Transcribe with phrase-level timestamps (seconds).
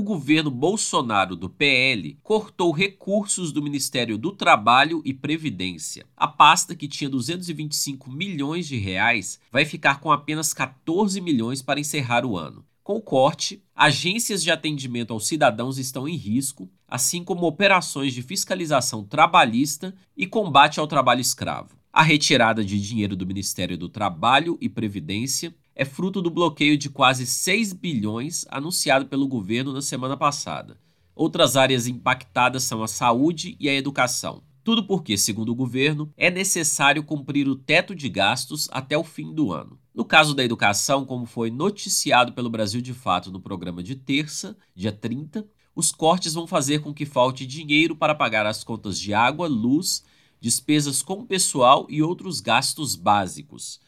[0.00, 6.06] o governo Bolsonaro do PL cortou recursos do Ministério do Trabalho e Previdência.
[6.16, 11.78] A pasta, que tinha 225 milhões de reais, vai ficar com apenas 14 milhões para
[11.78, 12.64] encerrar o ano.
[12.82, 18.22] Com o corte, agências de atendimento aos cidadãos estão em risco, assim como operações de
[18.22, 21.76] fiscalização trabalhista e combate ao trabalho escravo.
[21.92, 26.90] A retirada de dinheiro do Ministério do Trabalho e Previdência é fruto do bloqueio de
[26.90, 30.78] quase 6 bilhões anunciado pelo governo na semana passada.
[31.14, 34.42] Outras áreas impactadas são a saúde e a educação.
[34.62, 39.32] Tudo porque, segundo o governo, é necessário cumprir o teto de gastos até o fim
[39.32, 39.78] do ano.
[39.94, 44.56] No caso da educação, como foi noticiado pelo Brasil de Fato no programa de terça,
[44.74, 49.14] dia 30, os cortes vão fazer com que falte dinheiro para pagar as contas de
[49.14, 50.04] água, luz,
[50.40, 53.80] despesas com pessoal e outros gastos básicos.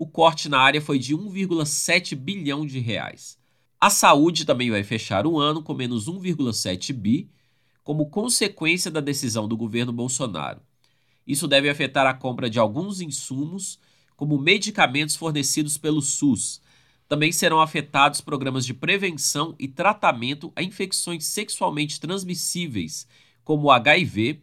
[0.00, 3.36] O corte na área foi de 1,7 bilhão de reais.
[3.80, 7.28] A saúde também vai fechar o ano com menos 1,7 bi,
[7.82, 10.62] como consequência da decisão do governo Bolsonaro.
[11.26, 13.80] Isso deve afetar a compra de alguns insumos,
[14.14, 16.62] como medicamentos fornecidos pelo SUS.
[17.08, 23.04] Também serão afetados programas de prevenção e tratamento a infecções sexualmente transmissíveis,
[23.42, 24.42] como o HIV,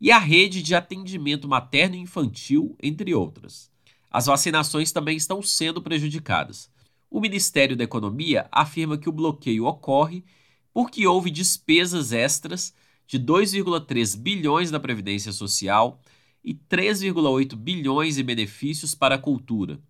[0.00, 3.71] e a rede de atendimento materno e infantil, entre outras.
[4.12, 6.70] As vacinações também estão sendo prejudicadas.
[7.10, 10.22] O Ministério da Economia afirma que o bloqueio ocorre
[10.70, 12.74] porque houve despesas extras
[13.06, 15.98] de 2,3 bilhões na Previdência Social
[16.44, 19.80] e 3,8 bilhões em benefícios para a cultura.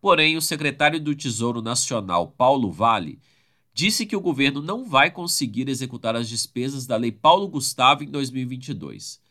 [0.00, 3.20] Porém, o secretário do Tesouro Nacional, Paulo Vale,
[3.72, 8.10] disse que o governo não vai conseguir executar as despesas da Lei Paulo Gustavo em
[8.10, 9.21] 2022.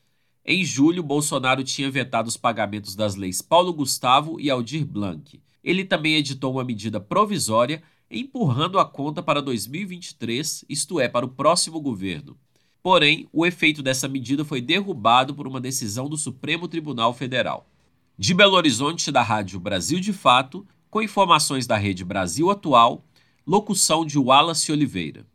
[0.45, 5.39] Em julho, Bolsonaro tinha vetado os pagamentos das leis Paulo Gustavo e Aldir Blanc.
[5.63, 11.29] Ele também editou uma medida provisória empurrando a conta para 2023, isto é, para o
[11.29, 12.35] próximo governo.
[12.83, 17.67] Porém, o efeito dessa medida foi derrubado por uma decisão do Supremo Tribunal Federal.
[18.17, 23.05] De Belo Horizonte, da Rádio Brasil de Fato, com informações da Rede Brasil Atual,
[23.45, 25.25] locução de Wallace Oliveira.